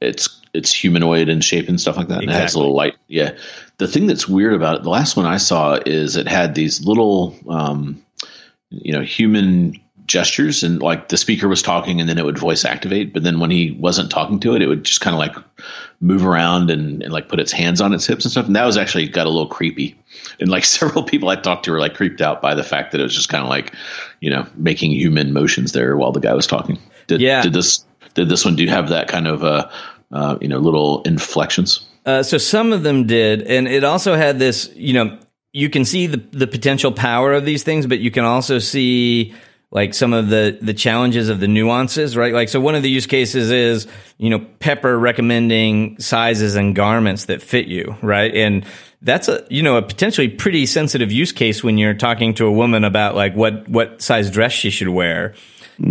[0.00, 2.22] it's it's humanoid in shape and stuff like that.
[2.22, 2.32] Exactly.
[2.32, 2.96] And it has a little light.
[3.08, 3.36] Yeah.
[3.78, 6.86] The thing that's weird about it, the last one I saw is it had these
[6.86, 8.04] little, um,
[8.70, 12.64] you know, human gestures and like the speaker was talking and then it would voice
[12.64, 13.12] activate.
[13.12, 15.44] But then when he wasn't talking to it, it would just kind of like
[16.00, 18.46] move around and, and like put its hands on its hips and stuff.
[18.46, 19.98] And that was actually got a little creepy.
[20.38, 23.00] And like several people I talked to were like creeped out by the fact that
[23.00, 23.74] it was just kind of like,
[24.20, 26.78] you know, making human motions there while the guy was talking.
[27.08, 27.42] Did, Yeah.
[27.42, 27.84] Did this
[28.14, 29.68] did this one do have that kind of uh,
[30.14, 31.86] uh you know little inflections?
[32.06, 34.70] Uh, so some of them did, and it also had this.
[34.74, 35.18] You know,
[35.52, 39.34] you can see the the potential power of these things, but you can also see
[39.70, 42.32] like some of the the challenges of the nuances, right?
[42.32, 43.86] Like, so one of the use cases is
[44.18, 48.34] you know Pepper recommending sizes and garments that fit you, right?
[48.34, 48.66] And
[49.02, 52.52] that's a you know a potentially pretty sensitive use case when you're talking to a
[52.52, 55.34] woman about like what what size dress she should wear,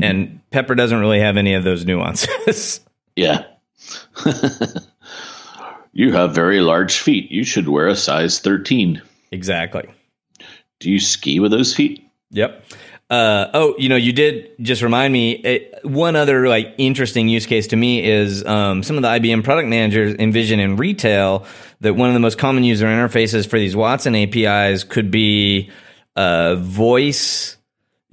[0.02, 2.80] and Pepper doesn't really have any of those nuances.
[3.16, 3.44] Yeah.
[5.94, 7.32] you have very large feet.
[7.32, 9.02] You should wear a size 13.
[9.32, 9.90] exactly.
[10.80, 12.06] Do you ski with those feet?
[12.32, 12.66] Yep.
[13.10, 15.34] Uh, oh, you know, you did just remind me.
[15.34, 19.44] It, one other like interesting use case to me is um, some of the IBM
[19.44, 21.46] product managers envision in retail
[21.82, 25.70] that one of the most common user interfaces for these Watson APIs could be
[26.16, 27.58] uh, voice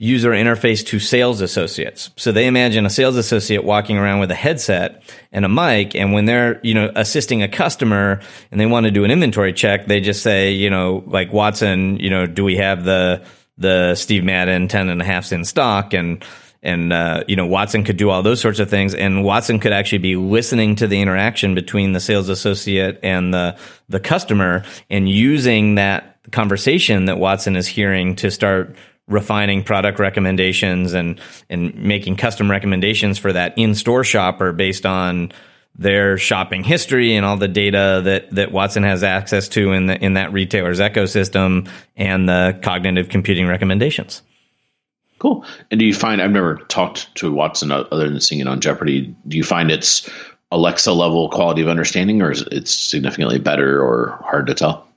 [0.02, 2.10] user interface to sales associates.
[2.16, 6.14] So they imagine a sales associate walking around with a headset and a mic, and
[6.14, 8.20] when they're you know assisting a customer
[8.50, 11.98] and they want to do an inventory check, they just say you know like Watson,
[11.98, 13.22] you know, do we have the
[13.58, 16.24] the Steve Madden ten and a halfs in stock and
[16.62, 19.72] and uh, you know Watson could do all those sorts of things, and Watson could
[19.72, 23.58] actually be listening to the interaction between the sales associate and the
[23.90, 28.74] the customer, and using that conversation that Watson is hearing to start
[29.10, 35.32] refining product recommendations and and making custom recommendations for that in store shopper based on
[35.76, 40.02] their shopping history and all the data that that Watson has access to in the
[40.02, 44.22] in that retailer's ecosystem and the cognitive computing recommendations.
[45.18, 45.44] Cool.
[45.70, 49.14] And do you find I've never talked to Watson other than seeing it on Jeopardy?
[49.28, 50.08] Do you find it's
[50.50, 54.89] Alexa level quality of understanding, or is it significantly better, or hard to tell?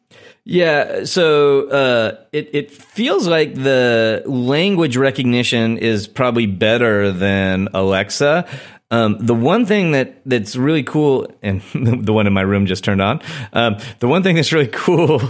[0.46, 8.46] Yeah, so uh, it it feels like the language recognition is probably better than Alexa.
[8.92, 12.84] Um, the one thing that that's really cool, and the one in my room just
[12.84, 13.22] turned on.
[13.54, 15.22] Um, the one thing that's really cool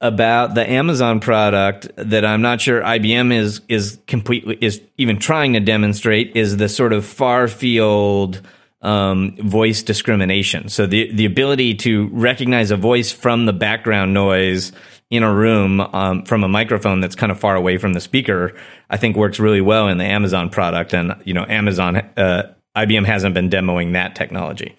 [0.00, 5.52] about the Amazon product that I'm not sure IBM is is completely is even trying
[5.52, 8.40] to demonstrate is the sort of far field
[8.86, 10.68] um, voice discrimination.
[10.68, 14.72] So the the ability to recognize a voice from the background noise
[15.10, 18.54] in a room um, from a microphone that's kind of far away from the speaker,
[18.88, 20.94] I think works really well in the Amazon product.
[20.94, 24.76] And you know, Amazon uh, IBM hasn't been demoing that technology.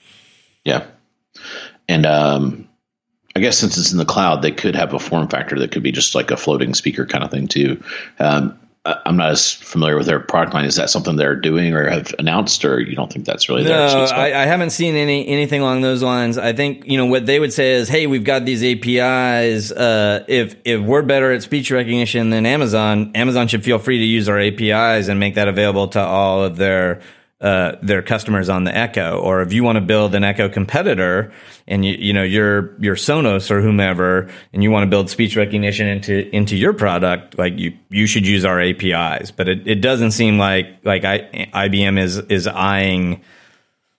[0.64, 0.86] Yeah.
[1.90, 2.70] And um,
[3.36, 5.84] I guess since it's in the cloud, they could have a form factor that could
[5.84, 7.84] be just like a floating speaker kind of thing too.
[8.20, 8.58] Um,
[9.06, 10.66] I'm not as familiar with their product line.
[10.66, 13.88] Is that something they're doing or have announced, or you don't think that's really No,
[14.06, 14.18] spot?
[14.18, 16.38] I, I haven't seen any anything along those lines.
[16.38, 19.72] I think you know what they would say is, "Hey, we've got these APIs.
[19.72, 24.06] Uh, if if we're better at speech recognition than Amazon, Amazon should feel free to
[24.06, 27.02] use our APIs and make that available to all of their
[27.40, 29.20] uh, their customers on the Echo.
[29.20, 31.32] Or if you want to build an Echo competitor,
[31.68, 35.36] and you you know you're you're Sonos or whomever, and you want to build speech
[35.36, 39.32] recognition into into your product, like you you should use our APIs.
[39.32, 43.22] But it, it doesn't seem like like I, IBM is is eyeing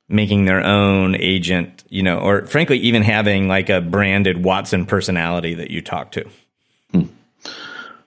[0.09, 5.55] making their own agent, you know, or frankly, even having like a branded Watson personality
[5.55, 6.29] that you talk to.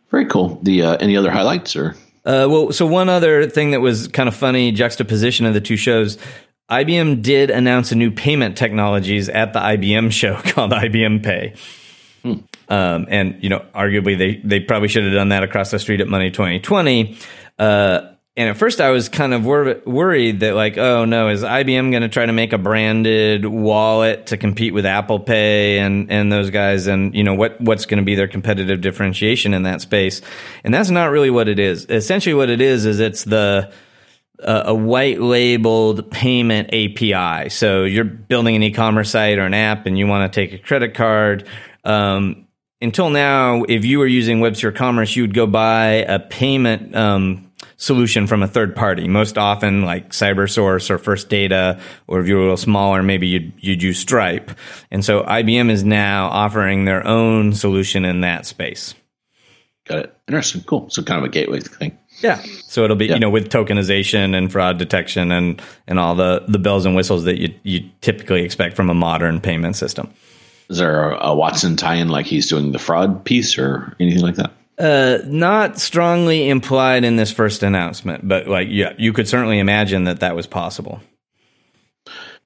[0.10, 0.60] Very cool.
[0.62, 4.30] The uh, any other highlights or Uh, well, so one other thing that was kind
[4.30, 6.18] of funny juxtaposition of the two shows.
[6.70, 11.54] IBM did announce a new payment technologies at the IBM show called IBM Pay.
[12.70, 16.00] Um, and you know, arguably they they probably should have done that across the street
[16.02, 17.18] at Money 2020.
[17.60, 18.11] Uh,
[18.42, 21.92] and at first, I was kind of wor- worried that like, oh no, is IBM
[21.92, 26.32] going to try to make a branded wallet to compete with Apple Pay and and
[26.32, 26.88] those guys?
[26.88, 30.22] And you know what what's going to be their competitive differentiation in that space?
[30.64, 31.86] And that's not really what it is.
[31.86, 33.72] Essentially, what it is is it's the
[34.44, 37.50] uh, a white labeled payment API.
[37.50, 40.58] So you're building an e-commerce site or an app, and you want to take a
[40.58, 41.48] credit card.
[41.84, 42.48] Um,
[42.82, 47.51] until now, if you were using WebSphere Commerce, you would go buy a payment um,
[47.82, 49.08] solution from a third party.
[49.08, 53.54] Most often, like CyberSource or First Data, or if you're a little smaller, maybe you'd,
[53.58, 54.52] you'd use Stripe.
[54.92, 58.94] And so IBM is now offering their own solution in that space.
[59.86, 60.16] got it?
[60.28, 60.62] Interesting.
[60.62, 60.90] Cool.
[60.92, 61.98] So kind of a gateway thing.
[62.22, 62.40] Yeah.
[62.68, 63.16] So it'll be, Yeah.
[63.16, 67.24] you know, with tokenization and fraud detection and, and all the, the bells and whistles
[67.24, 70.14] that you, you typically expect from a modern payment system.
[70.70, 74.36] Is there a, a Watson tie-in like he's doing the fraud piece or anything like
[74.36, 74.52] that?
[74.82, 80.06] Uh, not strongly implied in this first announcement, but like, yeah, you could certainly imagine
[80.06, 81.00] that that was possible.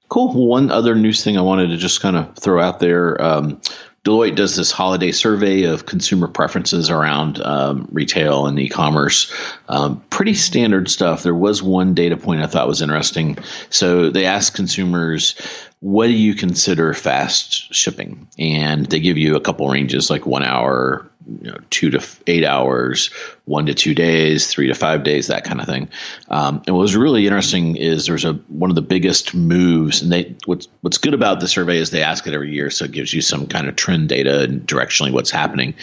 [0.09, 0.45] Cool.
[0.45, 3.21] One other news thing I wanted to just kind of throw out there.
[3.21, 3.61] Um,
[4.03, 9.33] Deloitte does this holiday survey of consumer preferences around um, retail and e-commerce.
[9.69, 11.23] Um, pretty standard stuff.
[11.23, 13.37] There was one data point I thought was interesting.
[13.69, 15.35] So they asked consumers,
[15.79, 20.43] "What do you consider fast shipping?" And they give you a couple ranges, like one
[20.43, 23.09] hour, you know, two to eight hours,
[23.45, 25.89] one to two days, three to five days, that kind of thing.
[26.29, 30.11] Um, and what was really interesting is there's a one of the biggest moves, and
[30.11, 32.91] they what's what's good about the survey is they ask it every year, so it
[32.91, 35.75] gives you some kind of trend data and directionally what's happening.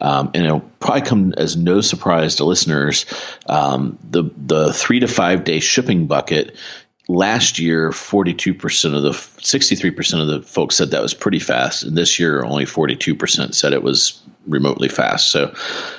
[0.00, 3.06] Um, and it'll probably come as no surprise to listeners.
[3.46, 6.56] Um, the the three to five day shipping bucket
[7.08, 11.84] last year 42% of the 63% of the folks said that was pretty fast.
[11.84, 15.30] And this year only 42% said it was remotely fast.
[15.30, 15.54] So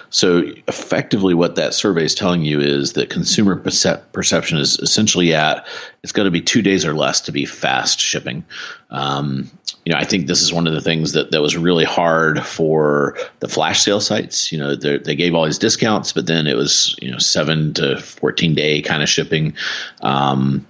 [0.09, 5.33] so effectively what that survey is telling you is that consumer percep- perception is essentially
[5.33, 5.67] at
[6.03, 8.45] it's going to be two days or less to be fast shipping.
[8.89, 9.51] Um,
[9.87, 12.45] you know i think this is one of the things that, that was really hard
[12.45, 14.51] for the flash sale sites.
[14.51, 17.97] You know they gave all these discounts but then it was you know 7 to
[17.97, 19.55] 14 day kind of shipping.
[20.01, 20.67] Um,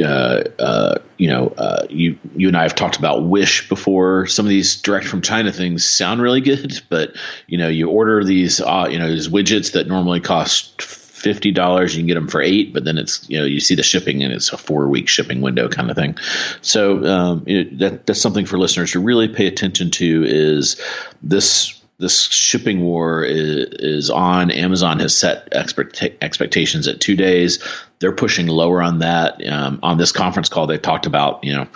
[0.00, 4.26] uh, uh, you know, uh, you you and I have talked about Wish before.
[4.26, 7.14] Some of these direct from China things sound really good, but
[7.46, 11.94] you know, you order these, uh, you know, these widgets that normally cost fifty dollars,
[11.94, 14.22] you can get them for eight, but then it's you know you see the shipping
[14.22, 16.16] and it's a four week shipping window kind of thing.
[16.62, 20.24] So um, it, that that's something for listeners to really pay attention to.
[20.26, 20.80] Is
[21.22, 24.50] this this shipping war is, is, on.
[24.50, 27.62] Amazon has set expect, expectations at two days.
[28.00, 29.46] They're pushing lower on that.
[29.46, 31.68] Um, on this conference call, they talked about you know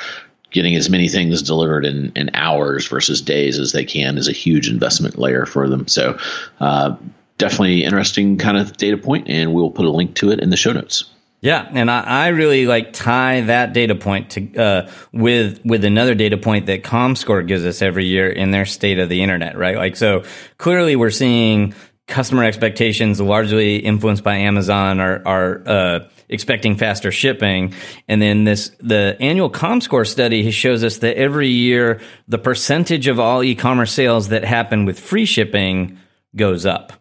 [0.50, 4.32] getting as many things delivered in, in hours versus days as they can is a
[4.32, 5.86] huge investment layer for them.
[5.86, 6.18] So
[6.60, 6.96] uh,
[7.38, 10.56] definitely interesting kind of data point, and we'll put a link to it in the
[10.56, 11.04] show notes.
[11.46, 16.16] Yeah, and I, I, really like tie that data point to uh, with with another
[16.16, 19.76] data point that ComScore gives us every year in their state of the internet, right?
[19.76, 20.24] Like, so
[20.58, 21.72] clearly we're seeing
[22.08, 27.74] customer expectations largely influenced by Amazon are are uh, expecting faster shipping,
[28.08, 33.20] and then this the annual ComScore study shows us that every year the percentage of
[33.20, 35.96] all e-commerce sales that happen with free shipping
[36.34, 36.92] goes up.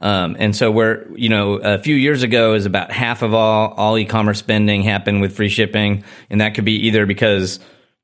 [0.00, 3.72] Um, and so we're, you know, a few years ago is about half of all,
[3.72, 6.04] all e-commerce spending happened with free shipping.
[6.30, 7.58] And that could be either because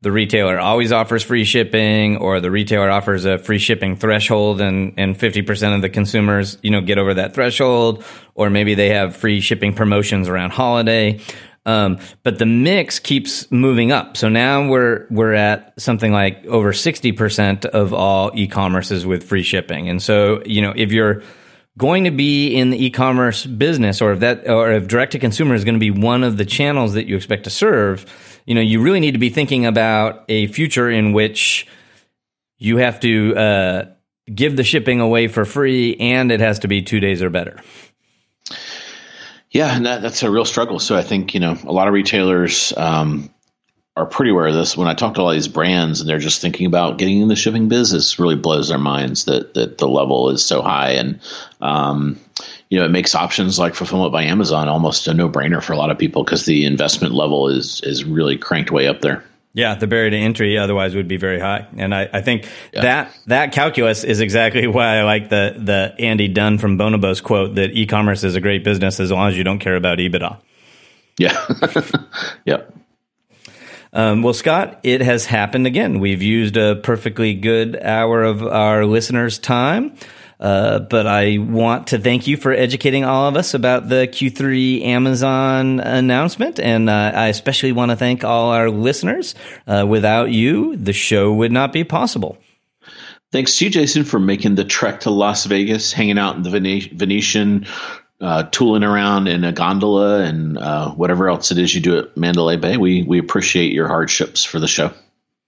[0.04, 4.92] the retailer always offers free shipping or the retailer offers a free shipping threshold and,
[4.98, 9.16] and 50% of the consumers, you know, get over that threshold, or maybe they have
[9.16, 11.20] free shipping promotions around holiday.
[11.66, 14.18] Um, but the mix keeps moving up.
[14.18, 19.24] So now we're we're at something like over sixty percent of all e-commerce is with
[19.24, 19.88] free shipping.
[19.88, 21.22] And so you know if you're
[21.76, 25.54] going to be in the e-commerce business or if that or if direct to consumer
[25.54, 28.06] is going to be one of the channels that you expect to serve
[28.46, 31.66] you know you really need to be thinking about a future in which
[32.58, 33.84] you have to uh,
[34.32, 37.60] give the shipping away for free and it has to be two days or better.
[39.50, 40.78] Yeah and that, that's a real struggle.
[40.78, 43.33] So i think you know a lot of retailers um,
[43.96, 44.76] are pretty aware of this.
[44.76, 47.36] When I talk to all these brands and they're just thinking about getting in the
[47.36, 50.92] shipping business, really blows their minds that that the level is so high.
[50.92, 51.20] And
[51.60, 52.18] um,
[52.70, 55.76] you know, it makes options like fulfillment by Amazon almost a no brainer for a
[55.76, 59.24] lot of people because the investment level is is really cranked way up there.
[59.56, 62.82] Yeah, the barrier to entry otherwise would be very high, and I, I think yeah.
[62.82, 67.54] that that calculus is exactly why I like the the Andy Dunn from Bonobos quote
[67.54, 70.40] that e-commerce is a great business as long as you don't care about EBITDA.
[71.16, 71.46] Yeah,
[72.44, 72.74] yep.
[73.94, 76.00] Um, well, Scot, it has happened again.
[76.00, 79.96] We've used a perfectly good hour of our listeners' time.
[80.40, 84.84] Uh, but I want to thank you for educating all of us about the Q3
[84.84, 86.58] Amazon announcement.
[86.58, 89.36] And uh, I especially want to thank all our listeners.
[89.66, 92.36] Uh, without you, the show would not be possible.
[93.30, 96.50] Thanks to you, Jason, for making the trek to Las Vegas, hanging out in the
[96.50, 97.66] Venetian,
[98.20, 102.16] uh, tooling around in a gondola and uh, whatever else it is you do at
[102.16, 102.76] Mandalay Bay.
[102.76, 104.92] We we appreciate your hardships for the show.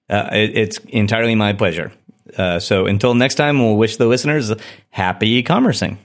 [0.09, 1.93] Uh, it, it's entirely my pleasure.
[2.37, 4.53] Uh, so until next time, we'll wish the listeners
[4.91, 5.99] happy e-commercing.